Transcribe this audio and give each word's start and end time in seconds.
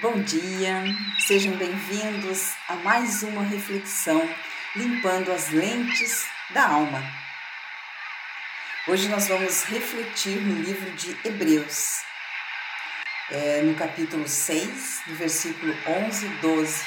Bom 0.00 0.20
dia, 0.20 0.84
sejam 1.18 1.56
bem-vindos 1.56 2.54
a 2.68 2.76
mais 2.76 3.24
uma 3.24 3.42
reflexão 3.42 4.32
limpando 4.76 5.32
as 5.32 5.48
lentes 5.48 6.24
da 6.50 6.68
alma. 6.68 7.02
Hoje 8.86 9.08
nós 9.08 9.26
vamos 9.26 9.64
refletir 9.64 10.40
no 10.40 10.62
livro 10.62 10.88
de 10.92 11.18
Hebreus, 11.24 12.04
é, 13.28 13.62
no 13.62 13.74
capítulo 13.74 14.28
6, 14.28 15.02
no 15.08 15.16
versículo 15.16 15.74
11 15.84 16.26
e 16.26 16.28
12. 16.28 16.86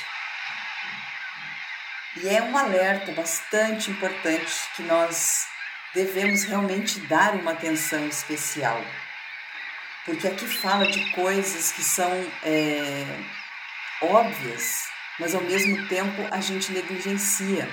E 2.23 2.29
é 2.29 2.41
um 2.41 2.57
alerta 2.57 3.11
bastante 3.11 3.91
importante 3.91 4.53
que 4.73 4.83
nós 4.83 5.47
devemos 5.93 6.45
realmente 6.45 7.01
dar 7.01 7.35
uma 7.35 7.51
atenção 7.51 8.07
especial 8.07 8.81
porque 10.05 10.27
aqui 10.27 10.47
fala 10.47 10.85
de 10.87 11.11
coisas 11.11 11.71
que 11.71 11.83
são 11.83 12.11
é, 12.43 13.05
óbvias, 14.01 14.87
mas 15.19 15.35
ao 15.35 15.41
mesmo 15.41 15.87
tempo 15.87 16.27
a 16.31 16.41
gente 16.41 16.71
negligencia. 16.71 17.69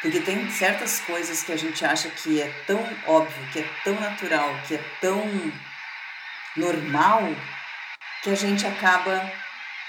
Porque 0.00 0.20
tem 0.20 0.48
certas 0.50 1.00
coisas 1.00 1.42
que 1.42 1.52
a 1.52 1.56
gente 1.56 1.84
acha 1.84 2.08
que 2.08 2.40
é 2.40 2.48
tão 2.66 2.80
óbvio, 3.06 3.48
que 3.52 3.58
é 3.58 3.68
tão 3.82 3.98
natural, 3.98 4.54
que 4.66 4.76
é 4.76 4.84
tão 5.00 5.24
normal, 6.56 7.22
que 8.22 8.30
a 8.30 8.36
gente 8.36 8.64
acaba 8.64 9.30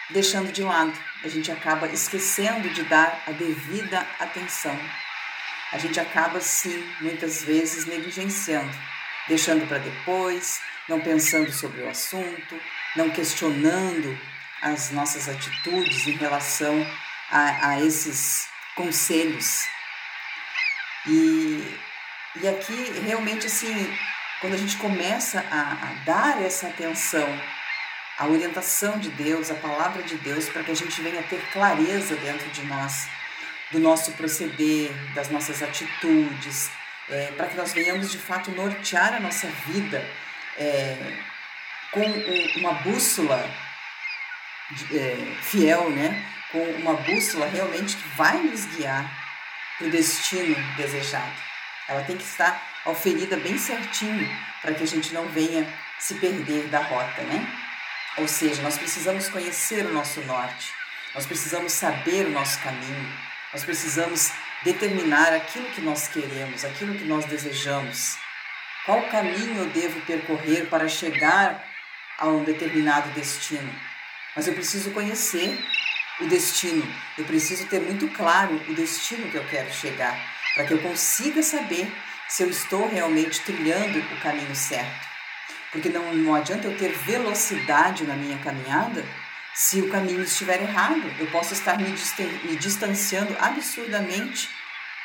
deixando 0.09 0.51
de 0.51 0.63
lado, 0.63 0.93
a 1.23 1.27
gente 1.27 1.51
acaba 1.51 1.87
esquecendo 1.87 2.69
de 2.69 2.83
dar 2.83 3.21
a 3.27 3.31
devida 3.31 4.05
atenção. 4.19 4.77
A 5.71 5.77
gente 5.77 5.99
acaba, 5.99 6.41
sim, 6.41 6.83
muitas 6.99 7.43
vezes 7.43 7.85
negligenciando, 7.85 8.75
deixando 9.29 9.65
para 9.67 9.77
depois, 9.77 10.59
não 10.89 10.99
pensando 10.99 11.51
sobre 11.53 11.81
o 11.81 11.89
assunto, 11.89 12.59
não 12.95 13.09
questionando 13.11 14.19
as 14.61 14.91
nossas 14.91 15.29
atitudes 15.29 16.07
em 16.07 16.17
relação 16.17 16.85
a, 17.31 17.69
a 17.69 17.81
esses 17.81 18.49
conselhos. 18.75 19.65
E, 21.07 21.77
e 22.41 22.47
aqui, 22.47 22.99
realmente, 23.05 23.45
assim, 23.45 23.97
quando 24.41 24.55
a 24.55 24.57
gente 24.57 24.75
começa 24.77 25.39
a, 25.51 25.73
a 25.73 25.93
dar 26.05 26.41
essa 26.41 26.67
atenção 26.67 27.27
à 28.17 28.27
orientação 28.27 28.97
de 28.97 29.09
Deus, 29.11 29.51
à 29.51 29.55
palavra 29.55 30.03
de 30.03 30.15
Deus, 30.17 30.49
para 30.49 30.63
que 30.63 30.71
a 30.71 30.75
gente 30.75 31.01
venha 31.01 31.23
ter 31.23 31.41
clareza 31.53 32.15
dentro 32.15 32.49
de 32.49 32.63
nós, 32.63 33.07
do 33.71 33.79
nosso 33.79 34.11
proceder, 34.13 34.91
das 35.13 35.29
nossas 35.29 35.61
atitudes, 35.61 36.71
é, 37.09 37.31
para 37.35 37.47
que 37.47 37.55
nós 37.57 37.73
venhamos 37.73 38.11
de 38.11 38.17
fato 38.17 38.51
nortear 38.51 39.13
a 39.13 39.19
nossa 39.19 39.47
vida 39.67 40.03
é, 40.57 40.95
com 41.91 42.05
uma 42.59 42.73
bússola 42.73 43.49
é, 44.91 45.35
fiel, 45.41 45.89
né? 45.89 46.25
com 46.51 46.63
uma 46.71 46.93
bússola 46.93 47.47
realmente 47.47 47.95
que 47.95 48.07
vai 48.09 48.37
nos 48.37 48.65
guiar 48.65 49.09
para 49.77 49.87
o 49.87 49.91
destino 49.91 50.55
desejado. 50.75 51.33
Ela 51.87 52.03
tem 52.03 52.17
que 52.17 52.23
estar 52.23 52.61
oferida 52.85 53.37
bem 53.37 53.57
certinho 53.57 54.27
para 54.61 54.73
que 54.73 54.83
a 54.83 54.87
gente 54.87 55.13
não 55.13 55.27
venha 55.29 55.67
se 55.97 56.15
perder 56.15 56.67
da 56.67 56.79
rota, 56.79 57.21
né? 57.23 57.47
Ou 58.17 58.27
seja, 58.27 58.61
nós 58.61 58.77
precisamos 58.77 59.29
conhecer 59.29 59.85
o 59.85 59.93
nosso 59.93 60.21
norte, 60.21 60.73
nós 61.13 61.25
precisamos 61.25 61.71
saber 61.73 62.25
o 62.25 62.31
nosso 62.31 62.59
caminho, 62.61 63.13
nós 63.53 63.63
precisamos 63.63 64.31
determinar 64.63 65.33
aquilo 65.33 65.69
que 65.69 65.81
nós 65.81 66.07
queremos, 66.07 66.65
aquilo 66.65 66.95
que 66.95 67.05
nós 67.05 67.25
desejamos. 67.25 68.17
Qual 68.85 69.01
caminho 69.03 69.59
eu 69.59 69.69
devo 69.69 70.01
percorrer 70.01 70.67
para 70.67 70.87
chegar 70.87 71.63
a 72.17 72.27
um 72.27 72.43
determinado 72.43 73.09
destino? 73.11 73.73
Mas 74.35 74.47
eu 74.47 74.53
preciso 74.53 74.91
conhecer 74.91 75.57
o 76.21 76.25
destino, 76.27 76.85
eu 77.17 77.25
preciso 77.25 77.65
ter 77.67 77.79
muito 77.79 78.07
claro 78.09 78.55
o 78.67 78.73
destino 78.73 79.29
que 79.31 79.37
eu 79.37 79.47
quero 79.47 79.71
chegar, 79.71 80.17
para 80.53 80.65
que 80.65 80.73
eu 80.73 80.81
consiga 80.81 81.41
saber 81.41 81.91
se 82.27 82.43
eu 82.43 82.49
estou 82.49 82.87
realmente 82.89 83.41
trilhando 83.41 83.99
o 83.99 84.19
caminho 84.21 84.55
certo. 84.55 85.07
Porque 85.71 85.89
não, 85.89 86.13
não 86.13 86.35
adianta 86.35 86.67
eu 86.67 86.77
ter 86.77 86.91
velocidade 86.91 88.03
na 88.03 88.15
minha 88.15 88.37
caminhada 88.39 89.05
se 89.53 89.81
o 89.81 89.89
caminho 89.89 90.21
estiver 90.21 90.61
errado. 90.61 91.03
Eu 91.19 91.27
posso 91.27 91.53
estar 91.53 91.77
me, 91.77 91.89
me 91.89 92.55
distanciando 92.55 93.35
absurdamente 93.39 94.49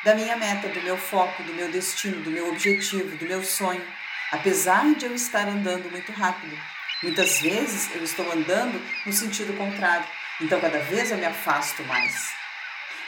da 0.03 0.13
minha 0.13 0.35
meta, 0.37 0.69
do 0.69 0.81
meu 0.81 0.97
foco, 0.97 1.43
do 1.43 1.53
meu 1.53 1.69
destino, 1.71 2.21
do 2.21 2.29
meu 2.29 2.49
objetivo, 2.49 3.17
do 3.17 3.25
meu 3.25 3.43
sonho, 3.43 3.83
apesar 4.31 4.93
de 4.93 5.05
eu 5.05 5.15
estar 5.15 5.47
andando 5.47 5.89
muito 5.89 6.11
rápido. 6.11 6.55
Muitas 7.01 7.41
vezes 7.41 7.93
eu 7.95 8.03
estou 8.03 8.31
andando 8.31 8.81
no 9.05 9.11
sentido 9.11 9.57
contrário, 9.57 10.05
então 10.39 10.61
cada 10.61 10.79
vez 10.79 11.11
eu 11.11 11.17
me 11.17 11.25
afasto 11.25 11.83
mais. 11.83 12.33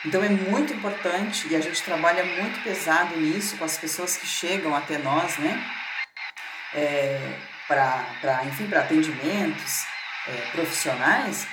Então 0.05 0.23
é 0.23 0.29
muito 0.29 0.73
importante 0.73 1.47
e 1.49 1.55
a 1.55 1.61
gente 1.61 1.81
trabalha 1.83 2.23
muito 2.23 2.61
pesado 2.63 3.15
nisso 3.17 3.57
com 3.57 3.65
as 3.65 3.77
pessoas 3.77 4.17
que 4.17 4.25
chegam 4.25 4.75
até 4.75 4.97
nós, 4.97 5.37
né? 5.37 5.63
É, 6.73 7.39
para, 7.67 8.43
enfim, 8.45 8.67
para 8.67 8.81
atendimentos 8.81 9.85
é, 10.27 10.51
profissionais, 10.51 11.47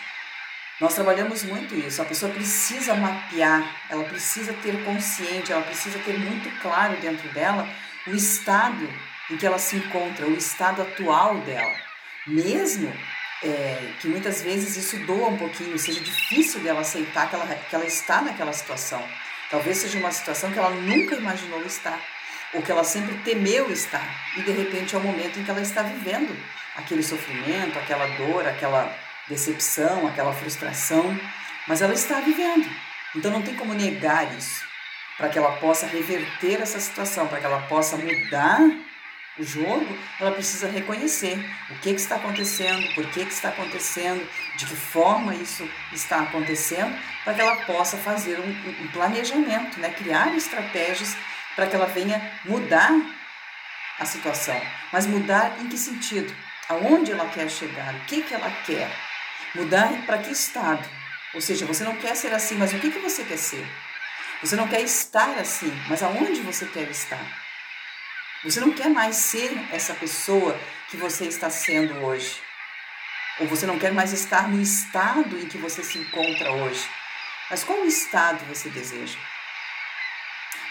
nós 0.81 0.95
trabalhamos 0.95 1.45
muito 1.45 1.75
isso. 1.75 2.03
A 2.03 2.05
pessoa 2.05 2.33
precisa 2.33 2.95
mapear, 2.95 3.65
ela 3.89 4.05
precisa 4.05 4.53
ter 4.55 4.85
consciente, 4.85 5.53
ela 5.53 5.63
precisa 5.63 5.99
ter 6.01 6.19
muito 6.19 6.51
claro 6.61 6.97
dentro 7.01 7.29
dela 7.29 7.69
o 8.07 8.15
estado 8.15 8.89
em 9.31 9.37
que 9.37 9.47
ela 9.47 9.59
se 9.59 9.77
encontra, 9.77 10.27
o 10.27 10.37
estado 10.37 10.83
atual 10.83 11.39
dela. 11.41 11.75
Mesmo 12.27 12.93
é, 13.43 13.93
que 14.01 14.09
muitas 14.09 14.43
vezes 14.43 14.77
isso 14.77 14.99
doa 15.07 15.29
um 15.29 15.39
pouquinho, 15.39 15.79
seja 15.79 16.01
difícil 16.01 16.61
dela 16.61 16.81
aceitar 16.81 17.29
que 17.29 17.35
ela, 17.37 17.47
que 17.47 17.75
ela 17.75 17.87
está 17.87 18.21
naquela 18.21 18.53
situação. 18.53 19.03
Talvez 19.51 19.79
seja 19.79 19.99
uma 19.99 20.11
situação 20.11 20.51
que 20.51 20.59
ela 20.59 20.71
nunca 20.71 21.15
imaginou 21.15 21.63
estar, 21.65 22.01
ou 22.53 22.63
que 22.63 22.73
ela 22.73 22.85
sempre 22.85 23.15
temeu 23.19 23.71
estar, 23.71 24.07
e 24.37 24.43
de 24.43 24.51
repente 24.51 24.95
é 24.95 24.99
o 24.99 25.03
momento 25.03 25.39
em 25.39 25.45
que 25.45 25.51
ela 25.51 25.61
está 25.61 25.83
vivendo 25.83 26.37
aquele 26.77 27.03
sofrimento, 27.03 27.79
aquela 27.79 28.07
dor, 28.17 28.47
aquela 28.47 28.97
decepção, 29.29 30.07
aquela 30.07 30.33
frustração, 30.33 31.19
mas 31.67 31.81
ela 31.83 31.95
está 31.95 32.21
vivendo. 32.21 32.69
Então 33.17 33.31
não 33.31 33.43
tem 33.43 33.55
como 33.55 33.75
negar 33.75 34.37
isso, 34.37 34.65
para 35.17 35.29
que 35.29 35.39
ela 35.39 35.53
possa 35.57 35.87
reverter 35.87 36.61
essa 36.61 36.81
situação, 36.81 37.27
para 37.29 37.41
que 37.41 37.47
ela 37.47 37.63
possa 37.63 37.97
mudar 37.97 38.61
o 39.39 39.43
jogo, 39.43 39.99
ela 40.21 40.31
precisa 40.31 40.69
reconhecer 40.69 41.39
o 41.71 41.75
que, 41.77 41.93
que 41.95 42.01
está 42.01 42.17
acontecendo, 42.17 42.95
por 42.95 43.05
que, 43.11 43.25
que 43.25 43.33
está 43.33 43.49
acontecendo, 43.49 44.29
de 44.57 44.67
que 44.67 44.77
forma 44.77 45.35
isso 45.35 45.69
está 45.93 46.21
acontecendo, 46.21 46.97
para 47.25 47.35
que 47.35 47.41
ela 47.41 47.57
possa 47.65 47.97
fazer 47.97 48.39
um, 48.39 48.85
um 48.85 48.89
planejamento, 48.89 49.81
né? 49.81 49.91
criar 49.91 50.35
estratégias 50.37 51.17
para 51.57 51.67
que 51.67 51.75
ela 51.75 51.87
venha 51.87 52.33
mudar 52.45 52.93
a 53.99 54.05
situação. 54.05 54.61
Mas 54.93 55.07
mudar 55.07 55.57
em 55.61 55.69
que 55.69 55.79
sentido? 55.79 56.35
Aonde 56.69 57.13
ela 57.13 57.29
quer 57.29 57.49
chegar? 57.51 57.95
O 57.95 58.01
que, 58.07 58.23
que 58.23 58.35
ela 58.35 58.51
quer? 58.65 58.91
Mudar 59.55 60.05
para 60.07 60.19
que 60.19 60.31
estado? 60.31 60.89
Ou 61.35 61.41
seja, 61.41 61.67
você 61.67 61.85
não 61.85 61.97
quer 61.97 62.15
ser 62.15 62.33
assim, 62.33 62.57
mas 62.57 62.73
o 62.73 62.79
que, 62.79 62.91
que 62.91 62.99
você 62.99 63.25
quer 63.25 63.37
ser? 63.37 63.67
Você 64.41 64.57
não 64.57 64.69
quer 64.69 64.81
estar 64.83 65.39
assim, 65.39 65.73
mas 65.89 66.03
aonde 66.03 66.41
você 66.41 66.67
quer 66.67 66.89
estar? 66.91 67.25
Você 68.45 68.61
não 68.61 68.73
quer 68.73 68.89
mais 68.89 69.17
ser 69.17 69.53
essa 69.73 69.95
pessoa 69.95 70.59
que 70.89 70.97
você 70.97 71.27
está 71.27 71.51
sendo 71.51 71.95
hoje. 72.05 72.41
Ou 73.41 73.47
você 73.47 73.67
não 73.67 73.79
quer 73.79 73.93
mais 73.93 74.13
estar 74.13 74.49
no 74.49 74.61
estado 74.61 75.39
em 75.39 75.49
que 75.49 75.59
você 75.59 75.83
se 75.83 75.99
encontra 75.99 76.53
hoje. 76.53 76.89
Mas 77.51 77.65
qual 77.65 77.85
estado 77.85 78.45
você 78.47 78.69
deseja? 78.71 79.19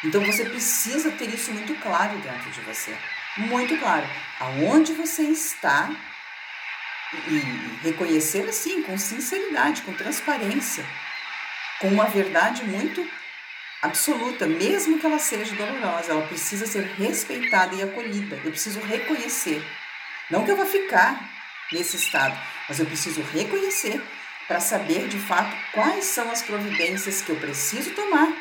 Então 0.04 0.24
você 0.26 0.46
precisa 0.46 1.12
ter 1.12 1.30
isso 1.30 1.52
muito 1.52 1.74
claro 1.82 2.18
dentro 2.20 2.52
de 2.52 2.62
você. 2.62 2.98
Muito 3.38 3.78
claro. 3.78 4.08
Aonde 4.40 4.94
você 4.94 5.24
está 5.24 5.90
e 7.28 7.40
reconhecer 7.84 8.48
assim, 8.48 8.82
com 8.84 8.98
sinceridade, 8.98 9.82
com 9.84 9.94
transparência, 9.94 10.86
com 11.80 11.88
uma 11.90 12.06
verdade 12.06 12.64
muito 12.64 13.08
absoluta, 13.82 14.48
mesmo 14.48 14.98
que 14.98 15.06
ela 15.06 15.20
seja 15.20 15.56
dolorosa, 15.56 16.12
ela 16.12 16.28
precisa 16.28 16.66
ser 16.66 16.84
respeitada 16.98 17.76
e 17.76 17.84
acolhida. 17.84 18.40
Eu 18.44 18.52
preciso 18.52 18.80
reconhecer. 18.80 19.64
Não 20.30 20.46
que 20.46 20.52
eu 20.52 20.58
vá 20.58 20.66
ficar 20.66 21.30
nesse 21.72 21.98
estado, 21.98 22.38
mas 22.68 22.80
eu 22.80 22.86
preciso 22.86 23.22
reconhecer 23.22 24.02
para 24.48 24.60
saber 24.60 25.08
de 25.08 25.20
fato 25.20 25.56
quais 25.74 26.06
são 26.06 26.32
as 26.32 26.42
providências 26.42 27.22
que 27.22 27.32
eu 27.32 27.36
preciso 27.38 27.92
tomar 27.92 28.32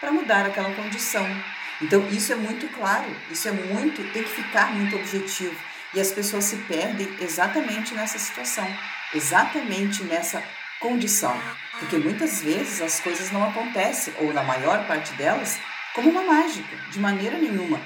para 0.00 0.12
mudar 0.12 0.46
aquela 0.46 0.74
condição. 0.74 1.26
Então, 1.84 2.08
isso 2.08 2.32
é 2.32 2.34
muito 2.34 2.66
claro, 2.68 3.14
isso 3.30 3.46
é 3.46 3.52
muito, 3.52 4.02
tem 4.12 4.22
que 4.22 4.30
ficar 4.30 4.72
muito 4.72 4.96
objetivo. 4.96 5.54
E 5.92 6.00
as 6.00 6.10
pessoas 6.10 6.44
se 6.44 6.56
perdem 6.56 7.06
exatamente 7.20 7.92
nessa 7.92 8.18
situação, 8.18 8.66
exatamente 9.12 10.02
nessa 10.04 10.42
condição. 10.80 11.38
Porque 11.78 11.98
muitas 11.98 12.40
vezes 12.40 12.80
as 12.80 13.00
coisas 13.00 13.30
não 13.30 13.46
acontecem, 13.46 14.14
ou 14.18 14.32
na 14.32 14.42
maior 14.42 14.86
parte 14.86 15.12
delas, 15.12 15.58
como 15.94 16.08
uma 16.08 16.22
mágica, 16.22 16.74
de 16.90 16.98
maneira 16.98 17.36
nenhuma. 17.36 17.78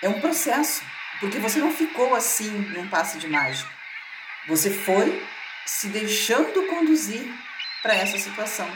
É 0.00 0.08
um 0.08 0.18
processo, 0.18 0.82
porque 1.20 1.38
você 1.38 1.58
não 1.58 1.70
ficou 1.70 2.14
assim 2.14 2.50
num 2.50 2.88
passe 2.88 3.18
de 3.18 3.28
mágica. 3.28 3.70
Você 4.48 4.70
foi 4.70 5.22
se 5.66 5.88
deixando 5.88 6.66
conduzir 6.68 7.30
para 7.82 7.94
essa 7.94 8.16
situação. 8.16 8.68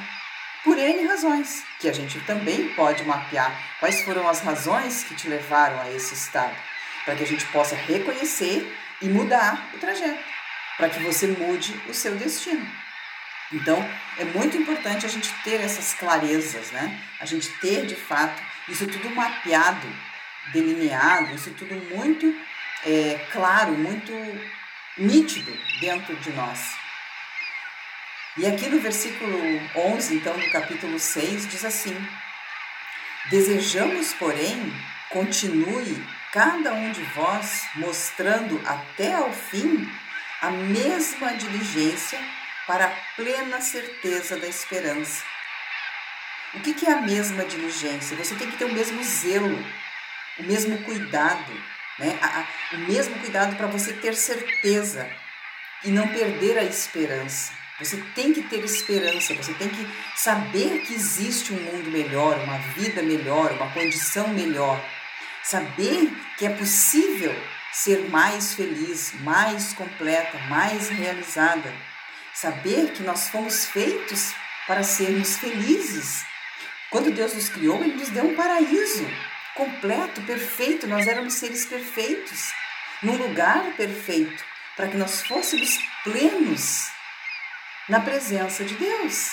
Por 0.62 0.78
N 0.78 1.06
razões, 1.06 1.64
que 1.78 1.88
a 1.88 1.92
gente 1.92 2.20
também 2.20 2.68
pode 2.74 3.02
mapear 3.04 3.50
quais 3.80 4.02
foram 4.02 4.28
as 4.28 4.40
razões 4.40 5.04
que 5.04 5.14
te 5.14 5.28
levaram 5.28 5.80
a 5.80 5.90
esse 5.90 6.14
estado, 6.14 6.54
para 7.04 7.16
que 7.16 7.22
a 7.22 7.26
gente 7.26 7.46
possa 7.46 7.74
reconhecer 7.74 8.70
e 9.00 9.08
mudar 9.08 9.70
o 9.74 9.78
trajeto, 9.78 10.22
para 10.76 10.90
que 10.90 11.00
você 11.00 11.28
mude 11.28 11.72
o 11.88 11.94
seu 11.94 12.14
destino. 12.16 12.66
Então, 13.52 13.82
é 14.18 14.24
muito 14.24 14.56
importante 14.56 15.06
a 15.06 15.08
gente 15.08 15.32
ter 15.42 15.60
essas 15.60 15.94
clarezas, 15.94 16.70
né? 16.70 17.00
A 17.20 17.26
gente 17.26 17.50
ter 17.58 17.86
de 17.86 17.96
fato 17.96 18.40
isso 18.68 18.86
tudo 18.86 19.10
mapeado, 19.10 19.88
delineado, 20.52 21.34
isso 21.34 21.50
tudo 21.52 21.74
muito 21.94 22.32
é, 22.84 23.26
claro, 23.32 23.72
muito 23.72 24.12
nítido 24.96 25.52
dentro 25.80 26.14
de 26.16 26.30
nós. 26.30 26.79
E 28.36 28.46
aqui 28.46 28.68
no 28.68 28.78
versículo 28.78 29.38
11, 29.74 30.14
então, 30.14 30.38
do 30.38 30.50
capítulo 30.50 30.98
6, 30.98 31.48
diz 31.48 31.64
assim: 31.64 31.96
Desejamos, 33.28 34.12
porém, 34.14 34.72
continue 35.08 36.00
cada 36.32 36.72
um 36.72 36.92
de 36.92 37.02
vós 37.14 37.64
mostrando 37.74 38.62
até 38.64 39.14
ao 39.14 39.32
fim 39.32 39.90
a 40.40 40.50
mesma 40.50 41.34
diligência 41.34 42.20
para 42.68 42.86
a 42.86 42.96
plena 43.16 43.60
certeza 43.60 44.36
da 44.36 44.46
esperança. 44.46 45.24
O 46.54 46.60
que 46.60 46.86
é 46.86 46.92
a 46.92 47.00
mesma 47.00 47.44
diligência? 47.44 48.16
Você 48.16 48.36
tem 48.36 48.48
que 48.48 48.56
ter 48.56 48.64
o 48.64 48.72
mesmo 48.72 49.02
zelo, 49.02 49.58
o 50.38 50.42
mesmo 50.44 50.82
cuidado, 50.84 51.52
né? 51.98 52.18
o 52.72 52.78
mesmo 52.78 53.18
cuidado 53.18 53.56
para 53.56 53.66
você 53.66 53.92
ter 53.92 54.14
certeza 54.14 55.08
e 55.84 55.90
não 55.90 56.08
perder 56.08 56.58
a 56.58 56.64
esperança. 56.64 57.59
Você 57.80 57.96
tem 58.14 58.30
que 58.30 58.42
ter 58.42 58.62
esperança, 58.62 59.34
você 59.34 59.54
tem 59.54 59.70
que 59.70 59.88
saber 60.14 60.82
que 60.82 60.92
existe 60.92 61.54
um 61.54 61.56
mundo 61.56 61.90
melhor, 61.90 62.38
uma 62.40 62.58
vida 62.74 63.02
melhor, 63.02 63.52
uma 63.52 63.72
condição 63.72 64.28
melhor. 64.28 64.78
Saber 65.42 66.12
que 66.36 66.44
é 66.44 66.50
possível 66.50 67.34
ser 67.72 68.10
mais 68.10 68.52
feliz, 68.52 69.14
mais 69.20 69.72
completa, 69.72 70.38
mais 70.50 70.90
realizada. 70.90 71.72
Saber 72.34 72.92
que 72.92 73.02
nós 73.02 73.30
fomos 73.30 73.64
feitos 73.64 74.34
para 74.66 74.82
sermos 74.82 75.38
felizes. 75.38 76.22
Quando 76.90 77.10
Deus 77.10 77.32
nos 77.32 77.48
criou, 77.48 77.82
Ele 77.82 77.94
nos 77.94 78.10
deu 78.10 78.24
um 78.24 78.36
paraíso 78.36 79.08
completo, 79.54 80.20
perfeito. 80.22 80.86
Nós 80.86 81.06
éramos 81.06 81.32
seres 81.34 81.64
perfeitos, 81.64 82.52
num 83.02 83.16
lugar 83.16 83.72
perfeito, 83.74 84.44
para 84.76 84.88
que 84.88 84.98
nós 84.98 85.22
fôssemos 85.22 85.78
plenos 86.04 86.90
na 87.90 88.00
presença 88.00 88.64
de 88.64 88.74
Deus. 88.76 89.32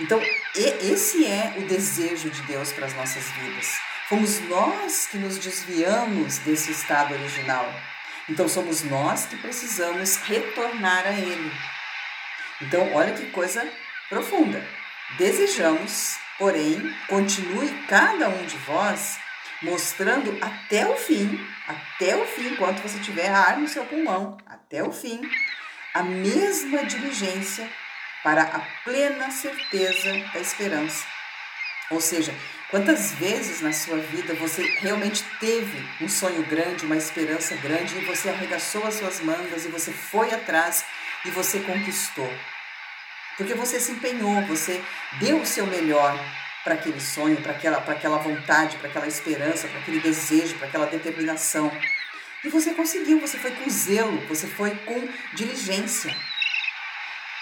Então, 0.00 0.20
esse 0.56 1.24
é 1.26 1.54
o 1.58 1.66
desejo 1.66 2.30
de 2.30 2.42
Deus 2.42 2.72
para 2.72 2.86
as 2.86 2.94
nossas 2.94 3.30
vidas. 3.30 3.78
Fomos 4.08 4.40
nós 4.48 5.06
que 5.06 5.18
nos 5.18 5.38
desviamos 5.38 6.38
desse 6.38 6.72
estado 6.72 7.14
original. 7.14 7.70
Então, 8.28 8.48
somos 8.48 8.82
nós 8.82 9.26
que 9.26 9.36
precisamos 9.36 10.16
retornar 10.16 11.06
a 11.06 11.12
Ele. 11.12 11.52
Então, 12.62 12.92
olha 12.94 13.12
que 13.12 13.30
coisa 13.30 13.70
profunda. 14.08 14.66
Desejamos, 15.18 16.16
porém, 16.38 16.80
continue 17.06 17.68
cada 17.86 18.30
um 18.30 18.46
de 18.46 18.56
vós 18.58 19.18
mostrando 19.62 20.36
até 20.40 20.86
o 20.88 20.96
fim, 20.96 21.38
até 21.68 22.16
o 22.16 22.24
fim, 22.26 22.48
enquanto 22.48 22.80
você 22.80 22.98
tiver 22.98 23.28
ar 23.28 23.58
no 23.58 23.68
seu 23.68 23.84
pulmão, 23.84 24.36
até 24.46 24.82
o 24.82 24.90
fim, 24.90 25.20
a 25.94 26.02
mesma 26.02 26.84
diligência 26.84 27.70
para 28.24 28.42
a 28.42 28.58
plena 28.82 29.30
certeza 29.30 30.12
da 30.32 30.40
esperança. 30.40 31.06
Ou 31.88 32.00
seja, 32.00 32.34
quantas 32.68 33.12
vezes 33.12 33.60
na 33.60 33.72
sua 33.72 33.98
vida 33.98 34.34
você 34.34 34.62
realmente 34.80 35.22
teve 35.38 35.86
um 36.00 36.08
sonho 36.08 36.42
grande, 36.46 36.84
uma 36.84 36.96
esperança 36.96 37.54
grande 37.56 37.96
e 37.96 38.04
você 38.06 38.28
arregaçou 38.28 38.84
as 38.84 38.94
suas 38.94 39.20
mangas 39.20 39.64
e 39.64 39.68
você 39.68 39.92
foi 39.92 40.34
atrás 40.34 40.84
e 41.24 41.30
você 41.30 41.60
conquistou? 41.60 42.32
Porque 43.36 43.54
você 43.54 43.78
se 43.78 43.92
empenhou, 43.92 44.42
você 44.46 44.82
deu 45.20 45.40
o 45.40 45.46
seu 45.46 45.66
melhor 45.66 46.18
para 46.64 46.74
aquele 46.74 47.00
sonho, 47.00 47.36
para 47.40 47.52
aquela, 47.52 47.80
para 47.80 47.94
aquela 47.94 48.18
vontade, 48.18 48.78
para 48.78 48.88
aquela 48.88 49.06
esperança, 49.06 49.68
para 49.68 49.78
aquele 49.78 50.00
desejo, 50.00 50.56
para 50.56 50.66
aquela 50.66 50.86
determinação. 50.86 51.70
E 52.44 52.48
você 52.50 52.74
conseguiu, 52.74 53.18
você 53.18 53.38
foi 53.38 53.52
com 53.52 53.70
zelo, 53.70 54.20
você 54.26 54.46
foi 54.46 54.76
com 54.84 55.08
diligência, 55.32 56.14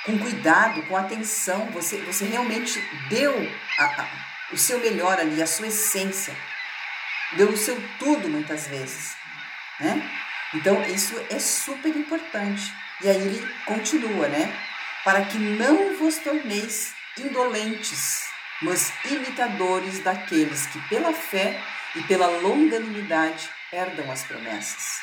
com 0.07 0.17
cuidado, 0.17 0.81
com 0.85 0.97
atenção, 0.97 1.67
você, 1.73 1.97
você 2.03 2.25
realmente 2.25 2.81
deu 3.09 3.35
a, 3.79 3.85
a, 3.85 4.09
o 4.53 4.57
seu 4.57 4.79
melhor 4.79 5.19
ali, 5.19 5.43
a 5.43 5.47
sua 5.47 5.67
essência, 5.67 6.37
deu 7.33 7.49
o 7.49 7.57
seu 7.57 7.77
tudo 7.99 8.29
muitas 8.29 8.69
vezes, 8.69 9.17
né? 9.81 10.09
Então 10.55 10.81
isso 10.85 11.15
é 11.31 11.39
super 11.41 11.97
importante. 11.97 12.73
E 13.03 13.09
aí 13.09 13.17
ele 13.17 13.55
continua, 13.65 14.29
né? 14.29 14.57
Para 15.03 15.25
que 15.25 15.37
não 15.37 15.97
vos 15.97 16.19
torneis 16.19 16.95
indolentes, 17.19 18.23
mas 18.61 18.93
imitadores 19.11 19.99
daqueles 19.99 20.67
que 20.67 20.81
pela 20.89 21.13
fé 21.13 21.61
e 21.97 22.03
pela 22.03 22.27
longanimidade 22.27 23.51
herdam 23.73 24.11
as 24.13 24.23
promessas. 24.25 25.01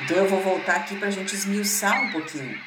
Então 0.00 0.16
eu 0.16 0.28
vou 0.28 0.42
voltar 0.42 0.76
aqui 0.76 0.96
para 0.96 1.08
a 1.08 1.10
gente 1.10 1.34
esmiuçar 1.34 2.02
um 2.02 2.10
pouquinho. 2.10 2.60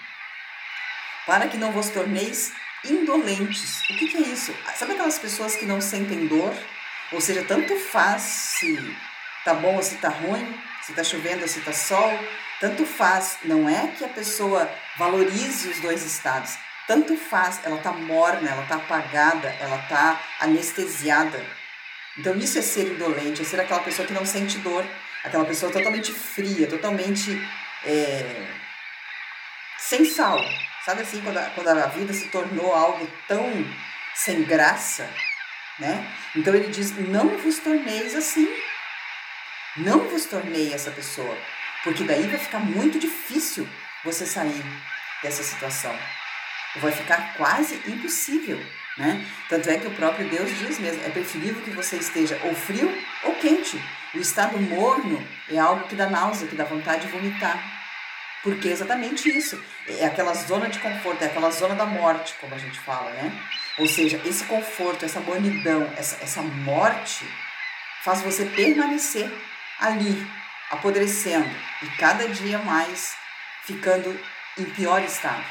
Para 1.26 1.48
que 1.48 1.58
não 1.58 1.72
vos 1.74 1.90
torneis 1.90 2.54
indolentes. 2.86 3.82
O 3.90 3.98
que, 3.98 4.08
que 4.08 4.18
é 4.18 4.22
isso? 4.22 4.56
Sabe 4.76 4.94
aquelas 4.94 5.20
pessoas 5.20 5.56
que 5.56 5.66
não 5.66 5.82
sentem 5.82 6.26
dor? 6.26 6.56
Ou 7.12 7.20
seja, 7.20 7.44
tanto 7.44 7.76
faz 7.76 8.22
se 8.22 8.98
tá 9.44 9.54
bom 9.54 9.76
ou 9.76 9.84
se 9.84 9.98
tá 9.98 10.10
ruim, 10.10 10.58
se 10.82 10.94
tá 10.94 11.04
chovendo 11.04 11.42
ou 11.42 11.48
se 11.48 11.60
tá 11.62 11.74
sol, 11.74 12.18
tanto 12.62 12.86
faz. 12.86 13.40
Não 13.44 13.68
é 13.68 13.88
que 13.88 14.06
a 14.06 14.10
pessoa 14.10 14.72
valorize 14.98 15.68
os 15.68 15.82
dois 15.82 16.06
estados. 16.06 16.58
Tanto 16.88 17.18
faz, 17.18 17.60
ela 17.64 17.78
tá 17.78 17.92
morna, 17.92 18.50
ela 18.50 18.66
tá 18.66 18.76
apagada, 18.76 19.50
ela 19.60 19.78
tá 19.90 20.20
anestesiada. 20.40 21.46
Então 22.18 22.36
isso 22.38 22.58
é 22.58 22.62
ser 22.62 22.94
indolente, 22.94 23.42
é 23.42 23.46
ser 23.46 23.60
aquela 23.60 23.82
pessoa 23.82 24.08
que 24.08 24.14
não 24.14 24.26
sente 24.26 24.58
dor, 24.60 24.86
aquela 25.24 25.46
pessoa 25.46 25.72
totalmente 25.72 26.12
fria, 26.12 26.68
totalmente 26.68 27.32
é, 27.86 28.48
sem 29.78 30.06
sal. 30.06 30.40
Sabe 30.86 31.02
assim, 31.02 31.22
quando 31.22 31.38
a, 31.38 31.44
quando 31.52 31.68
a 31.68 31.88
vida 31.88 32.14
se 32.14 32.30
tornou 32.30 32.74
algo 32.74 33.08
tão 33.28 33.44
sem 34.16 34.44
graça, 34.44 35.10
né? 35.78 36.06
Então 36.36 36.54
ele 36.54 36.68
diz: 36.68 36.92
não 36.98 37.38
vos 37.38 37.60
torneis 37.60 38.16
assim. 38.16 38.48
Não 39.78 40.00
vos 40.10 40.26
tornei 40.26 40.74
essa 40.74 40.92
pessoa, 40.92 41.38
porque 41.84 42.04
daí 42.04 42.28
vai 42.28 42.40
ficar 42.40 42.60
muito 42.60 43.00
difícil 43.00 43.70
você 44.04 44.26
sair 44.26 44.64
dessa 45.22 45.44
situação. 45.44 45.96
Vai 46.78 46.92
ficar 46.92 47.34
quase 47.36 47.76
impossível, 47.88 48.60
né? 48.98 49.26
Tanto 49.48 49.70
é 49.70 49.78
que 49.78 49.88
o 49.88 49.96
próprio 49.96 50.28
Deus 50.28 50.50
diz 50.58 50.80
mesmo: 50.80 51.04
é 51.06 51.10
preferível 51.10 51.62
que 51.62 51.72
você 51.72 51.98
esteja 51.98 52.40
ou 52.44 52.56
frio 52.56 52.92
ou 53.24 53.36
quente. 53.36 53.82
O 54.14 54.18
estado 54.18 54.60
morno 54.60 55.26
é 55.50 55.58
algo 55.60 55.88
que 55.88 55.96
dá 55.96 56.10
náusea, 56.10 56.48
que 56.48 56.56
dá 56.56 56.64
vontade 56.64 57.06
de 57.06 57.12
vomitar. 57.12 57.62
Porque 58.42 58.70
é 58.70 58.72
exatamente 58.72 59.30
isso. 59.30 59.62
É 59.88 60.06
aquela 60.06 60.34
zona 60.34 60.70
de 60.70 60.80
conforto, 60.80 61.22
é 61.24 61.28
aquela 61.28 61.52
zona 61.52 61.76
da 61.76 61.86
morte, 61.86 62.34
como 62.40 62.56
a 62.56 62.58
gente 62.58 62.80
fala, 62.80 63.12
né? 63.12 63.32
Ou 63.78 63.88
seja, 63.88 64.20
esse 64.26 64.46
conforto, 64.46 65.06
essa 65.06 65.20
mornidão, 65.20 65.92
essa, 65.98 66.24
essa 66.24 66.42
morte 66.42 67.26
faz 68.02 68.22
você 68.22 68.46
permanecer 68.46 69.30
ali, 69.80 70.28
apodrecendo 70.72 71.50
e 71.84 71.88
cada 71.98 72.28
dia 72.30 72.58
mais 72.60 73.16
ficando 73.64 74.20
em 74.58 74.66
pior 74.66 75.02
estado. 75.04 75.44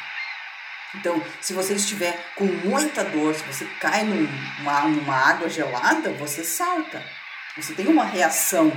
Então, 0.94 1.22
se 1.40 1.52
você 1.52 1.74
estiver 1.74 2.18
com 2.34 2.44
muita 2.44 3.04
dor, 3.04 3.34
se 3.34 3.44
você 3.44 3.64
cai 3.78 4.04
numa, 4.04 4.80
numa 4.88 5.14
água 5.14 5.48
gelada, 5.48 6.10
você 6.14 6.42
salta. 6.42 7.02
Você 7.60 7.74
tem 7.74 7.88
uma 7.88 8.04
reação. 8.04 8.72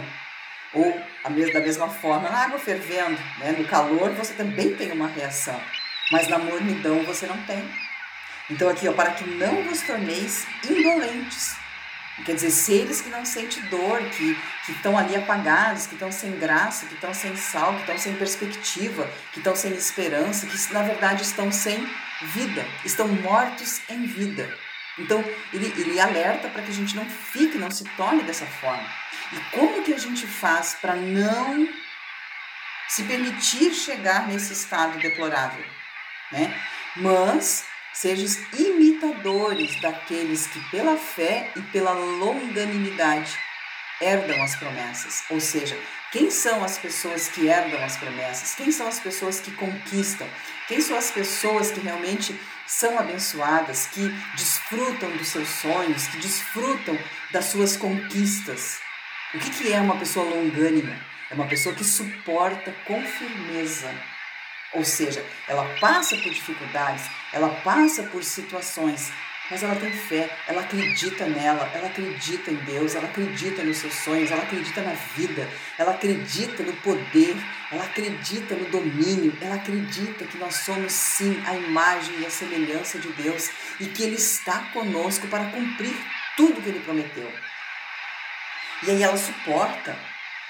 Ou 0.74 1.00
da 1.24 1.60
mesma 1.60 1.88
forma, 1.88 2.30
na 2.30 2.46
água 2.46 2.58
fervendo, 2.58 3.20
né? 3.38 3.52
no 3.58 3.66
calor, 3.68 4.10
você 4.12 4.34
também 4.34 4.74
tem 4.76 4.92
uma 4.92 5.08
reação. 5.08 5.60
Mas 6.12 6.28
na 6.28 6.40
mornidão 6.40 7.04
você 7.04 7.28
não 7.28 7.38
tem. 7.44 7.64
Então 8.50 8.68
aqui, 8.68 8.88
ó, 8.88 8.94
para 8.94 9.12
que 9.12 9.24
não 9.24 9.64
vos 9.64 9.82
torneis 9.82 10.48
indolentes. 10.68 11.56
Quer 12.26 12.36
dizer, 12.36 12.52
seres 12.52 13.02
que 13.02 13.10
não 13.10 13.26
sentem 13.26 13.64
dor, 13.64 14.00
que 14.10 14.38
estão 14.70 14.98
ali 14.98 15.16
apagados, 15.16 15.88
que 15.88 15.94
estão 15.94 16.12
sem 16.12 16.38
graça, 16.38 16.86
que 16.86 16.94
estão 16.94 17.14
sem 17.14 17.36
sal, 17.36 17.74
que 17.74 17.80
estão 17.82 17.98
sem 17.98 18.16
perspectiva, 18.16 19.10
que 19.32 19.40
estão 19.40 19.56
sem 19.56 19.72
esperança, 19.74 20.46
que 20.46 20.74
na 20.74 20.84
verdade 20.84 21.24
estão 21.24 21.52
sem 21.52 21.88
vida, 22.34 22.66
estão 22.84 23.08
mortos 23.08 23.82
em 23.90 24.06
vida. 24.06 24.50
Então, 24.98 25.24
ele, 25.54 25.74
ele 25.78 26.00
alerta 26.00 26.50
para 26.50 26.62
que 26.62 26.72
a 26.72 26.74
gente 26.74 26.96
não 26.96 27.06
fique, 27.06 27.58
não 27.58 27.72
se 27.72 27.84
torne 27.96 28.24
dessa 28.24 28.46
forma. 28.46 28.88
E 29.34 29.40
como 29.56 29.84
que 29.84 29.94
a 29.94 29.98
gente 29.98 30.28
faz 30.28 30.78
para 30.82 30.96
não 30.96 31.68
se 32.88 33.04
permitir 33.04 33.74
chegar 33.74 34.28
nesse 34.28 34.52
estado 34.54 35.00
deplorável? 35.00 35.64
né? 36.32 36.54
Mas 36.96 37.66
sejam 37.94 38.26
imitadores 38.58 39.80
daqueles 39.82 40.48
que 40.48 40.60
pela 40.70 40.98
fé 40.98 41.52
e 41.56 41.62
pela 41.62 41.92
longanimidade 41.92 43.38
herdam 44.00 44.42
as 44.42 44.56
promessas. 44.56 45.24
Ou 45.30 45.40
seja, 45.40 45.78
quem 46.12 46.32
são 46.32 46.64
as 46.64 46.78
pessoas 46.78 47.28
que 47.28 47.48
herdam 47.48 47.84
as 47.84 47.98
promessas? 47.98 48.56
Quem 48.56 48.72
são 48.72 48.88
as 48.88 49.00
pessoas 49.00 49.40
que 49.40 49.52
conquistam? 49.52 50.28
Quem 50.68 50.82
são 50.82 50.98
as 50.98 51.12
pessoas 51.12 51.72
que 51.72 51.80
realmente 51.80 52.40
são 52.72 52.98
abençoadas, 52.98 53.88
que 53.88 54.08
desfrutam 54.36 55.10
dos 55.18 55.28
seus 55.28 55.48
sonhos, 55.48 56.08
que 56.08 56.18
desfrutam 56.18 56.98
das 57.32 57.46
suas 57.46 57.78
conquistas? 57.78 58.80
O 59.34 59.40
que, 59.40 59.50
que 59.50 59.74
é 59.74 59.80
uma 59.80 59.98
pessoa 59.98 60.25
longânima? 60.25 60.96
É 61.30 61.34
uma 61.34 61.48
pessoa 61.48 61.74
que 61.75 61.84
suporta 61.84 62.74
com 62.86 63.01
firmeza 63.04 63.90
ou 64.74 64.86
seja, 64.86 65.24
ela 65.48 65.66
passa 65.80 66.16
por 66.16 66.32
dificuldades, 66.32 67.04
ela 67.34 67.50
passa 67.62 68.04
por 68.04 68.24
situações, 68.24 69.12
mas 69.50 69.64
ela 69.64 69.76
tem 69.76 69.92
fé, 69.92 70.30
ela 70.48 70.62
acredita 70.62 71.26
nela, 71.26 71.70
ela 71.74 71.88
acredita 71.88 72.52
em 72.52 72.56
Deus, 72.56 72.96
ela 72.96 73.08
acredita 73.08 73.64
nos 73.64 73.78
seus 73.78 73.94
sonhos, 73.96 74.32
ela 74.32 74.44
acredita 74.44 74.82
na 74.82 74.94
vida, 74.94 75.50
ela 75.78 75.92
acredita 75.92 76.64
no 76.64 76.74
poder, 76.78 77.36
ela 77.72 77.84
acredita 77.84 78.56
no 78.56 78.70
domínio, 78.70 79.38
ela 79.42 79.56
acredita 79.56 80.26
que 80.26 80.38
nós 80.38 80.56
somos 80.56 80.94
sim 80.94 81.42
a 81.46 81.56
imagem 81.56 82.22
e 82.22 82.26
a 82.26 82.30
semelhança 82.30 82.98
de 83.00 83.12
Deus 83.14 83.50
e 83.80 83.88
que 83.88 84.04
Ele 84.04 84.16
está 84.16 84.60
conosco 84.74 85.28
para 85.28 85.46
cumprir 85.52 85.96
tudo 86.38 86.62
que 86.62 86.70
Ele 86.70 86.80
prometeu. 86.80 87.32
E 88.84 88.92
aí 88.92 89.04
ela 89.04 89.18
suporta, 89.18 89.98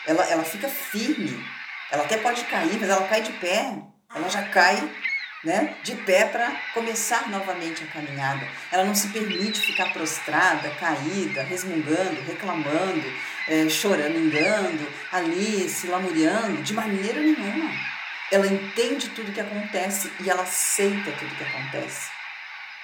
ela, 0.05 0.23
ela 0.25 0.43
fica 0.43 0.67
firme, 0.69 1.43
ela 1.89 2.03
até 2.03 2.17
pode 2.17 2.43
cair, 2.45 2.79
mas 2.79 2.89
ela 2.89 3.07
cai 3.07 3.21
de 3.21 3.33
pé, 3.33 3.77
ela 4.13 4.29
já 4.29 4.43
cai 4.49 4.77
né, 5.43 5.75
de 5.83 5.95
pé 5.95 6.25
para 6.25 6.51
começar 6.73 7.29
novamente 7.29 7.83
a 7.83 7.87
caminhada. 7.87 8.47
Ela 8.71 8.83
não 8.83 8.93
se 8.93 9.07
permite 9.07 9.59
ficar 9.59 9.91
prostrada, 9.91 10.69
caída, 10.71 11.43
resmungando, 11.43 12.21
reclamando, 12.21 13.13
é, 13.47 13.67
choramingando, 13.67 14.87
ali, 15.11 15.67
se 15.67 15.87
lamuriando, 15.87 16.61
de 16.61 16.73
maneira 16.73 17.19
nenhuma. 17.19 17.71
Ela 18.31 18.47
entende 18.47 19.09
tudo 19.09 19.33
que 19.33 19.41
acontece 19.41 20.11
e 20.19 20.29
ela 20.29 20.43
aceita 20.43 21.11
tudo 21.11 21.35
que 21.35 21.43
acontece. 21.43 22.09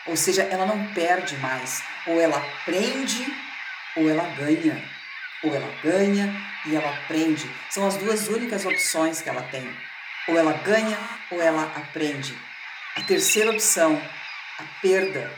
Ou 0.07 0.15
seja, 0.15 0.43
ela 0.43 0.65
não 0.65 0.93
perde 0.93 1.37
mais. 1.37 1.81
Ou 2.05 2.19
ela 2.19 2.37
aprende 2.37 3.25
ou 3.95 4.09
ela 4.09 4.23
ganha. 4.35 4.83
Ou 5.43 5.55
ela 5.55 5.69
ganha 5.83 6.33
e 6.65 6.75
ela 6.75 6.89
aprende. 6.89 7.49
São 7.69 7.85
as 7.85 7.95
duas 7.97 8.27
únicas 8.27 8.65
opções 8.65 9.21
que 9.21 9.29
ela 9.29 9.43
tem. 9.43 9.69
Ou 10.27 10.37
ela 10.37 10.53
ganha 10.53 10.97
ou 11.31 11.41
ela 11.41 11.63
aprende. 11.75 12.37
A 12.95 13.01
terceira 13.01 13.51
opção, 13.51 14.01
a 14.59 14.63
perda, 14.81 15.31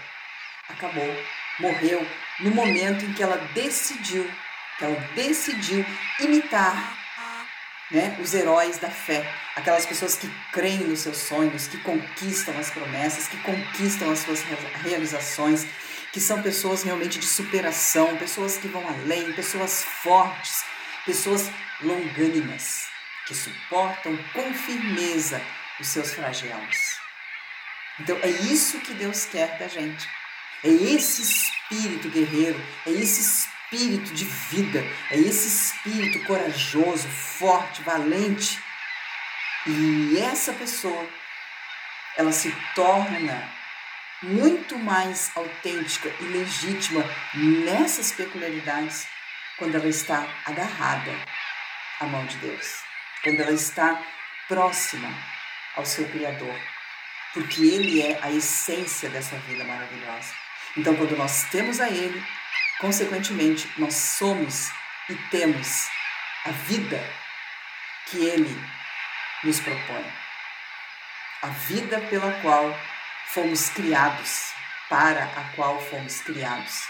acabou, 0.69 1.23
morreu 1.59 2.05
no 2.39 2.51
momento 2.51 3.03
em 3.05 3.13
que 3.13 3.21
ela 3.21 3.37
decidiu, 3.53 4.29
que 4.77 4.85
ela 4.85 4.99
decidiu 5.13 5.85
imitar 6.19 6.97
né, 7.91 8.17
os 8.21 8.33
heróis 8.33 8.77
da 8.77 8.89
fé, 8.89 9.29
aquelas 9.55 9.85
pessoas 9.85 10.15
que 10.15 10.29
creem 10.53 10.85
nos 10.85 10.99
seus 10.99 11.17
sonhos, 11.17 11.67
que 11.67 11.77
conquistam 11.79 12.57
as 12.57 12.69
promessas, 12.69 13.27
que 13.27 13.37
conquistam 13.37 14.11
as 14.11 14.19
suas 14.19 14.41
realizações, 14.83 15.65
que 16.13 16.19
são 16.19 16.41
pessoas 16.41 16.83
realmente 16.83 17.19
de 17.19 17.25
superação, 17.25 18.15
pessoas 18.17 18.57
que 18.57 18.67
vão 18.67 18.87
além, 18.87 19.33
pessoas 19.33 19.83
fortes, 19.83 20.63
pessoas 21.05 21.49
longânimas 21.81 22.89
que 23.29 23.35
suportam 23.35 24.17
com 24.33 24.53
firmeza 24.55 25.39
os 25.79 25.87
seus 25.87 26.15
flagelos. 26.15 26.99
Então 27.99 28.17
é 28.23 28.27
isso 28.27 28.79
que 28.79 28.91
Deus 28.95 29.25
quer 29.25 29.59
da 29.59 29.67
gente. 29.67 30.09
É 30.63 30.69
esse 30.69 31.21
espírito 31.21 32.09
guerreiro, 32.09 32.59
é 32.87 32.89
esse 32.89 33.21
espírito 33.21 34.11
de 34.15 34.25
vida, 34.25 34.79
é 35.11 35.17
esse 35.19 35.47
espírito 35.47 36.25
corajoso, 36.25 37.07
forte, 37.07 37.83
valente. 37.83 38.59
E 39.67 40.17
essa 40.17 40.51
pessoa, 40.53 41.07
ela 42.17 42.31
se 42.31 42.51
torna 42.73 43.47
muito 44.23 44.75
mais 44.79 45.31
autêntica 45.35 46.11
e 46.19 46.23
legítima 46.23 47.03
nessas 47.35 48.11
peculiaridades 48.11 49.07
quando 49.55 49.75
ela 49.75 49.87
está 49.87 50.27
agarrada 50.47 51.11
à 51.99 52.05
mão 52.05 52.25
de 52.25 52.35
Deus 52.37 52.88
quando 53.23 53.41
ela 53.41 53.51
está 53.51 54.01
próxima 54.47 55.09
ao 55.75 55.85
seu 55.85 56.07
Criador, 56.09 56.59
porque 57.33 57.61
Ele 57.61 58.01
é 58.01 58.19
a 58.21 58.31
essência 58.31 59.09
dessa 59.09 59.37
vida 59.39 59.63
maravilhosa. 59.63 60.33
Então, 60.77 60.95
quando 60.95 61.15
nós 61.15 61.43
temos 61.51 61.79
a 61.79 61.89
Ele, 61.89 62.23
consequentemente, 62.79 63.69
nós 63.77 63.93
somos 63.93 64.71
e 65.09 65.15
temos 65.29 65.87
a 66.45 66.51
vida 66.51 67.03
que 68.07 68.25
Ele 68.25 68.55
nos 69.43 69.59
propõe. 69.59 70.05
A 71.41 71.47
vida 71.47 72.01
pela 72.01 72.31
qual 72.41 72.77
fomos 73.27 73.69
criados, 73.69 74.53
para 74.89 75.23
a 75.23 75.55
qual 75.55 75.79
fomos 75.89 76.21
criados. 76.21 76.87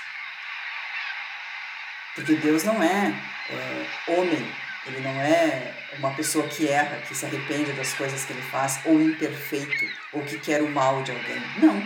Porque 2.16 2.36
Deus 2.36 2.64
não 2.64 2.82
é, 2.82 3.14
é 3.50 4.12
homem 4.12 4.69
ele 4.86 5.02
não 5.02 5.22
é 5.22 5.74
uma 5.98 6.14
pessoa 6.14 6.48
que 6.48 6.68
erra, 6.68 7.02
que 7.08 7.16
se 7.16 7.26
arrepende 7.26 7.74
das 7.74 7.94
coisas 7.94 8.24
que 8.24 8.34
ele 8.34 8.42
faz, 8.44 8.80
ou 8.86 9.02
imperfeito, 9.02 9.86
ou 10.14 10.24
que 10.24 10.40
quer 10.40 10.62
o 10.62 10.70
mal 10.70 11.04
de 11.04 11.12
alguém. 11.12 11.42
Não. 11.58 11.82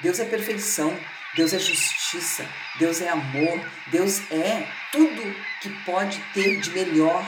Deus 0.00 0.18
é 0.18 0.24
perfeição, 0.24 0.98
Deus 1.34 1.52
é 1.52 1.58
justiça, 1.58 2.46
Deus 2.78 3.00
é 3.00 3.08
amor, 3.08 3.60
Deus 3.88 4.20
é 4.30 4.66
tudo 4.90 5.36
que 5.60 5.70
pode 5.84 6.18
ter 6.32 6.60
de 6.60 6.70
melhor. 6.70 7.24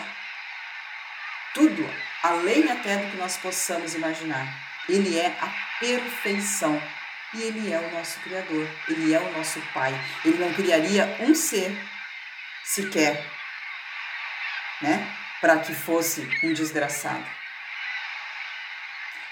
Tudo, 1.55 1.89
além 2.23 2.71
até 2.71 2.97
do 2.97 3.11
que 3.11 3.17
nós 3.17 3.37
possamos 3.37 3.95
imaginar. 3.95 4.47
Ele 4.89 5.19
é 5.19 5.27
a 5.41 5.53
perfeição. 5.79 6.81
E 7.35 7.43
Ele 7.43 7.71
é 7.71 7.79
o 7.79 7.91
nosso 7.91 8.19
Criador, 8.21 8.67
Ele 8.89 9.13
é 9.13 9.21
o 9.21 9.33
nosso 9.33 9.61
Pai. 9.75 9.93
Ele 10.25 10.39
não 10.39 10.53
criaria 10.55 11.19
um 11.21 11.35
ser 11.35 11.77
sequer 12.65 13.38
né? 14.81 15.15
Para 15.41 15.59
que 15.61 15.75
fosse 15.75 16.29
um 16.43 16.53
desgraçado. 16.53 17.25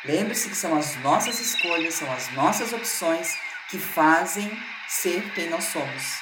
Lembre-se 0.04 0.48
que 0.48 0.54
são 0.54 0.76
as 0.76 0.94
nossas 0.96 1.40
escolhas, 1.40 1.94
são 1.94 2.12
as 2.12 2.30
nossas 2.32 2.72
opções 2.72 3.36
que 3.68 3.78
fazem 3.78 4.50
ser 4.86 5.32
quem 5.34 5.50
nós 5.50 5.64
somos. 5.64 6.20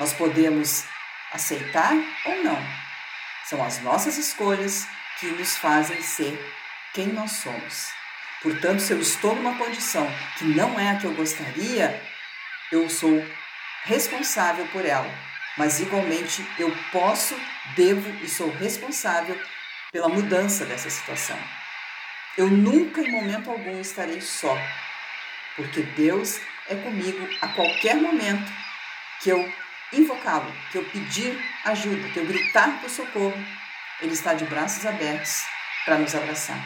Nós 0.00 0.12
podemos 0.14 0.84
aceitar 1.32 1.92
ou 2.24 2.42
não. 2.42 2.58
São 3.44 3.62
as 3.62 3.80
nossas 3.80 4.16
escolhas 4.16 4.88
que 5.20 5.26
nos 5.26 5.56
fazem 5.58 6.00
ser 6.02 6.38
quem 6.94 7.08
nós 7.08 7.32
somos. 7.32 7.90
Portanto, 8.42 8.80
se 8.80 8.92
eu 8.92 9.00
estou 9.00 9.34
numa 9.34 9.56
condição 9.58 10.06
que 10.38 10.44
não 10.44 10.78
é 10.78 10.90
a 10.90 10.96
que 10.96 11.04
eu 11.04 11.14
gostaria, 11.14 12.02
eu 12.72 12.88
sou 12.88 13.24
responsável 13.84 14.66
por 14.68 14.84
ela 14.84 15.35
mas 15.56 15.80
igualmente 15.80 16.46
eu 16.58 16.74
posso, 16.92 17.34
devo 17.74 18.08
e 18.24 18.28
sou 18.28 18.50
responsável 18.50 19.38
pela 19.90 20.08
mudança 20.08 20.64
dessa 20.64 20.90
situação. 20.90 21.38
Eu 22.36 22.48
nunca, 22.48 23.00
em 23.00 23.10
momento 23.10 23.50
algum, 23.50 23.80
estarei 23.80 24.20
só, 24.20 24.56
porque 25.56 25.82
Deus 25.82 26.38
é 26.68 26.74
comigo 26.74 27.26
a 27.40 27.48
qualquer 27.48 27.96
momento 27.96 28.52
que 29.20 29.30
eu 29.30 29.52
invocá-lo, 29.92 30.52
que 30.70 30.78
eu 30.78 30.84
pedir 30.84 31.38
ajuda, 31.64 32.08
que 32.10 32.18
eu 32.18 32.26
gritar 32.26 32.80
por 32.80 32.90
socorro, 32.90 33.38
Ele 34.00 34.12
está 34.12 34.34
de 34.34 34.44
braços 34.44 34.84
abertos 34.84 35.44
para 35.84 35.98
nos 35.98 36.14
abraçar. 36.14 36.58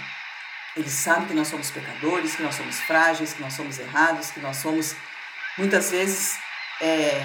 Ele 0.76 0.88
sabe 0.88 1.26
que 1.26 1.34
nós 1.34 1.48
somos 1.48 1.70
pecadores, 1.70 2.34
que 2.34 2.42
nós 2.42 2.54
somos 2.54 2.80
frágeis, 2.80 3.32
que 3.34 3.42
nós 3.42 3.52
somos 3.52 3.78
errados, 3.78 4.30
que 4.30 4.40
nós 4.40 4.56
somos 4.56 4.96
muitas 5.58 5.90
vezes 5.90 6.38
é, 6.80 7.22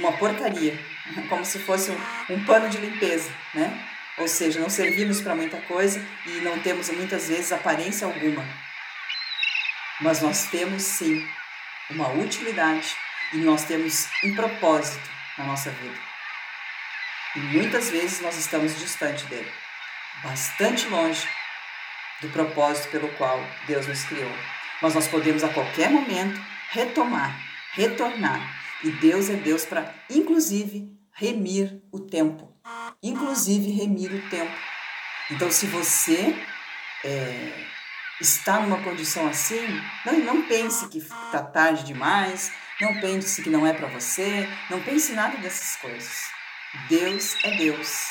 uma 0.00 0.12
porcaria, 0.12 0.78
como 1.28 1.44
se 1.44 1.58
fosse 1.60 1.90
um, 1.90 2.34
um 2.34 2.44
pano 2.44 2.68
de 2.68 2.78
limpeza, 2.78 3.30
né? 3.54 3.86
Ou 4.18 4.26
seja, 4.26 4.60
não 4.60 4.68
servimos 4.68 5.20
para 5.20 5.34
muita 5.34 5.58
coisa 5.62 6.04
e 6.26 6.40
não 6.40 6.58
temos 6.60 6.90
muitas 6.90 7.28
vezes 7.28 7.52
aparência 7.52 8.06
alguma. 8.06 8.44
Mas 10.00 10.20
nós 10.20 10.46
temos 10.50 10.82
sim 10.82 11.26
uma 11.88 12.10
utilidade 12.12 12.96
e 13.32 13.38
nós 13.38 13.64
temos 13.64 14.08
um 14.24 14.34
propósito 14.34 15.08
na 15.38 15.44
nossa 15.44 15.70
vida. 15.70 15.98
E 17.36 17.38
muitas 17.38 17.90
vezes 17.90 18.20
nós 18.20 18.36
estamos 18.36 18.78
distante 18.78 19.24
dele, 19.26 19.50
bastante 20.22 20.86
longe 20.88 21.26
do 22.20 22.28
propósito 22.28 22.90
pelo 22.90 23.08
qual 23.10 23.42
Deus 23.66 23.86
nos 23.86 24.04
criou. 24.04 24.32
Mas 24.82 24.94
nós 24.94 25.08
podemos 25.08 25.44
a 25.44 25.48
qualquer 25.48 25.90
momento 25.90 26.42
retomar, 26.70 27.34
retornar 27.72 28.59
e 28.82 28.90
Deus 28.92 29.28
é 29.28 29.34
Deus 29.34 29.64
para, 29.64 29.94
inclusive, 30.08 30.90
remir 31.12 31.82
o 31.92 32.00
tempo. 32.00 32.54
Inclusive, 33.02 33.70
remir 33.70 34.12
o 34.12 34.30
tempo. 34.30 34.52
Então, 35.30 35.50
se 35.50 35.66
você 35.66 36.34
é, 37.04 37.66
está 38.20 38.60
numa 38.60 38.82
condição 38.82 39.28
assim, 39.28 39.66
não, 40.04 40.18
não 40.20 40.42
pense 40.42 40.88
que 40.88 40.98
está 40.98 41.42
tarde 41.42 41.84
demais, 41.84 42.52
não 42.80 43.00
pense 43.00 43.42
que 43.42 43.50
não 43.50 43.66
é 43.66 43.72
para 43.72 43.88
você, 43.88 44.48
não 44.68 44.80
pense 44.82 45.12
nada 45.12 45.36
dessas 45.38 45.76
coisas. 45.76 46.30
Deus 46.88 47.36
é 47.44 47.56
Deus, 47.56 48.06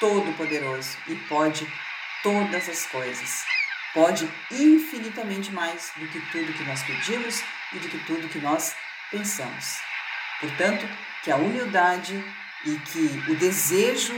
todo-poderoso 0.00 0.96
e 1.06 1.14
pode 1.28 1.66
todas 2.22 2.68
as 2.68 2.86
coisas. 2.86 3.44
Pode 3.94 4.28
infinitamente 4.50 5.50
mais 5.50 5.92
do 5.96 6.06
que 6.08 6.20
tudo 6.30 6.52
que 6.52 6.64
nós 6.64 6.82
pedimos 6.82 7.42
e 7.72 7.78
do 7.78 7.88
que 7.88 7.98
tudo 8.04 8.28
que 8.28 8.38
nós 8.38 8.74
pensamos. 9.10 9.87
Portanto, 10.40 10.88
que 11.22 11.30
a 11.30 11.36
humildade 11.36 12.22
e 12.64 12.76
que 12.76 13.30
o 13.30 13.36
desejo 13.36 14.14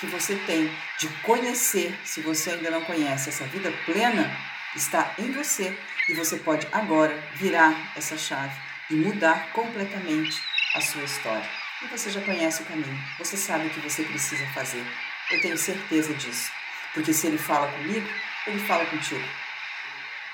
que 0.00 0.06
você 0.06 0.36
tem 0.46 0.70
de 0.98 1.08
conhecer, 1.22 1.98
se 2.04 2.20
você 2.20 2.50
ainda 2.50 2.70
não 2.70 2.84
conhece 2.84 3.28
essa 3.28 3.44
vida 3.46 3.72
plena, 3.84 4.30
está 4.74 5.12
em 5.18 5.32
você 5.32 5.76
e 6.08 6.14
você 6.14 6.36
pode 6.36 6.66
agora 6.72 7.14
virar 7.34 7.74
essa 7.96 8.16
chave 8.16 8.54
e 8.90 8.94
mudar 8.94 9.52
completamente 9.52 10.40
a 10.74 10.80
sua 10.80 11.02
história. 11.02 11.48
E 11.82 11.86
você 11.86 12.10
já 12.10 12.20
conhece 12.20 12.62
o 12.62 12.66
caminho, 12.66 12.98
você 13.18 13.36
sabe 13.36 13.66
o 13.66 13.70
que 13.70 13.80
você 13.80 14.02
precisa 14.04 14.46
fazer. 14.48 14.84
Eu 15.30 15.40
tenho 15.40 15.58
certeza 15.58 16.14
disso, 16.14 16.50
porque 16.94 17.12
se 17.12 17.26
ele 17.26 17.38
fala 17.38 17.70
comigo, 17.72 18.08
ele 18.46 18.58
fala 18.60 18.86
contigo. 18.86 19.24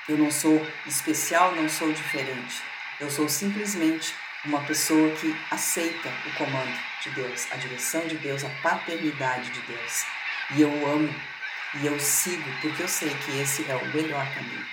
Eu 0.07 0.17
não 0.17 0.31
sou 0.31 0.65
especial, 0.85 1.55
não 1.55 1.67
sou 1.67 1.91
diferente. 1.91 2.61
Eu 2.99 3.09
sou 3.09 3.27
simplesmente 3.27 4.13
uma 4.45 4.61
pessoa 4.63 5.11
que 5.15 5.35
aceita 5.51 6.09
o 6.27 6.37
comando 6.37 6.77
de 7.01 7.09
Deus, 7.11 7.47
a 7.51 7.55
direção 7.55 8.07
de 8.07 8.17
Deus, 8.17 8.43
a 8.43 8.49
paternidade 8.61 9.49
de 9.49 9.61
Deus. 9.61 10.05
E 10.55 10.61
eu 10.61 10.69
amo 10.87 11.13
e 11.81 11.85
eu 11.85 11.99
sigo 11.99 12.49
porque 12.61 12.83
eu 12.83 12.87
sei 12.87 13.09
que 13.09 13.39
esse 13.39 13.69
é 13.69 13.75
o 13.75 13.93
melhor 13.93 14.25
caminho. 14.33 14.65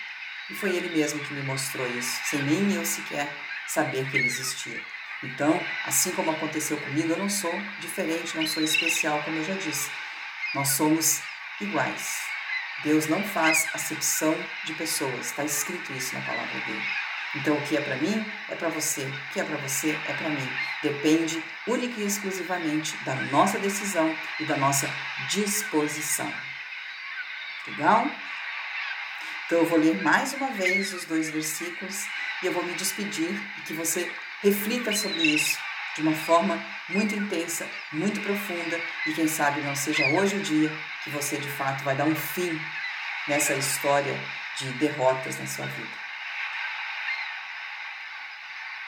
E 0.50 0.54
foi 0.54 0.76
ele 0.76 0.94
mesmo 0.94 1.20
que 1.20 1.32
me 1.32 1.42
mostrou 1.42 1.86
isso, 1.86 2.20
sem 2.24 2.42
nem 2.42 2.74
eu 2.74 2.84
sequer 2.84 3.28
saber 3.66 4.08
que 4.10 4.16
ele 4.16 4.26
existia. 4.26 4.80
Então, 5.22 5.58
assim 5.86 6.10
como 6.12 6.32
aconteceu 6.32 6.76
comigo, 6.76 7.12
eu 7.12 7.18
não 7.18 7.30
sou 7.30 7.52
diferente, 7.80 8.36
não 8.36 8.46
sou 8.46 8.62
especial, 8.62 9.22
como 9.22 9.36
eu 9.36 9.44
já 9.44 9.54
disse. 9.54 9.90
Nós 10.54 10.68
somos 10.68 11.22
iguais. 11.60 12.20
Deus 12.82 13.06
não 13.06 13.22
faz 13.22 13.68
acepção 13.72 14.34
de 14.64 14.74
pessoas, 14.74 15.26
está 15.26 15.44
escrito 15.44 15.92
isso 15.92 16.14
na 16.14 16.20
palavra 16.22 16.60
dele. 16.60 17.01
Então, 17.34 17.56
o 17.56 17.62
que 17.62 17.76
é 17.76 17.80
para 17.80 17.96
mim 17.96 18.24
é 18.48 18.54
para 18.54 18.68
você, 18.68 19.02
o 19.04 19.32
que 19.32 19.40
é 19.40 19.44
para 19.44 19.56
você 19.56 19.98
é 20.06 20.12
para 20.12 20.28
mim. 20.28 20.48
Depende 20.82 21.42
única 21.66 22.00
e 22.00 22.06
exclusivamente 22.06 22.94
da 23.04 23.14
nossa 23.14 23.58
decisão 23.58 24.14
e 24.38 24.44
da 24.44 24.56
nossa 24.56 24.88
disposição. 25.30 26.32
Legal? 27.66 28.06
Então, 29.46 29.58
eu 29.58 29.66
vou 29.66 29.78
ler 29.78 30.02
mais 30.02 30.34
uma 30.34 30.48
vez 30.48 30.92
os 30.92 31.04
dois 31.04 31.30
versículos 31.30 32.04
e 32.42 32.46
eu 32.46 32.52
vou 32.52 32.64
me 32.64 32.74
despedir 32.74 33.30
e 33.58 33.62
que 33.62 33.72
você 33.72 34.10
reflita 34.42 34.92
sobre 34.92 35.22
isso 35.22 35.58
de 35.94 36.02
uma 36.02 36.14
forma 36.14 36.58
muito 36.88 37.14
intensa, 37.14 37.66
muito 37.92 38.20
profunda 38.20 38.80
e 39.06 39.12
quem 39.12 39.28
sabe 39.28 39.60
não 39.60 39.76
seja 39.76 40.04
hoje 40.08 40.36
o 40.36 40.42
dia 40.42 40.70
que 41.04 41.10
você 41.10 41.36
de 41.36 41.48
fato 41.50 41.84
vai 41.84 41.94
dar 41.94 42.04
um 42.04 42.14
fim 42.14 42.58
nessa 43.28 43.54
história 43.54 44.18
de 44.56 44.70
derrotas 44.72 45.38
na 45.38 45.46
sua 45.46 45.66
vida. 45.66 46.01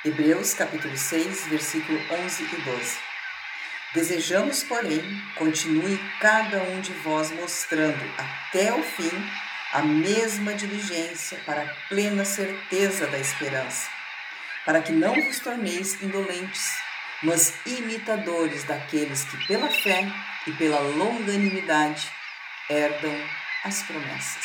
Hebreus 0.05 0.53
capítulo 0.53 0.95
6, 0.95 1.47
versículo 1.47 1.99
11 2.11 2.43
e 2.43 2.57
12. 2.61 2.99
Desejamos, 3.95 4.63
porém, 4.63 5.03
continue 5.35 5.99
cada 6.21 6.63
um 6.63 6.79
de 6.83 6.93
vós 6.93 7.31
mostrando 7.31 8.05
até 8.19 8.71
o 8.75 8.83
fim 8.83 9.11
a 9.73 9.81
mesma 9.81 10.53
diligência 10.53 11.41
para 11.47 11.63
a 11.63 11.75
plena 11.89 12.23
certeza 12.23 13.07
da 13.07 13.19
esperança, 13.19 13.89
para 14.67 14.83
que 14.83 14.93
não 14.93 15.15
vos 15.15 15.41
torneis 15.41 16.03
indolentes, 16.03 16.71
mas 17.23 17.55
imitadores 17.65 18.63
daqueles 18.65 19.25
que 19.25 19.47
pela 19.47 19.71
fé 19.71 20.07
e 20.47 20.53
pela 20.53 20.81
longanimidade 20.81 22.13
herdam 22.69 23.19
as 23.65 23.83
promessas. 23.85 24.45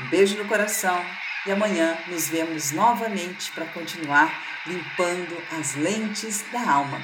Um 0.00 0.08
beijo 0.08 0.34
no 0.38 0.48
coração 0.48 1.04
e 1.46 1.52
amanhã 1.52 1.98
nos 2.06 2.28
vemos 2.28 2.72
novamente 2.72 3.50
para 3.52 3.66
continuar 3.66 4.30
limpando 4.66 5.36
as 5.58 5.74
lentes 5.74 6.42
da 6.50 6.70
alma. 6.70 7.00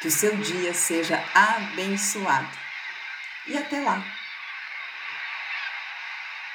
Que 0.00 0.08
o 0.08 0.10
seu 0.10 0.36
dia 0.36 0.72
seja 0.72 1.22
abençoado. 1.34 2.48
E 3.46 3.56
até 3.56 3.80
lá! 3.80 4.19